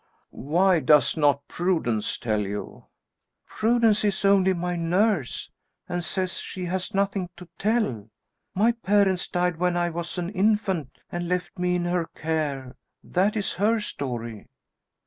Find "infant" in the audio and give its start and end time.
10.31-10.97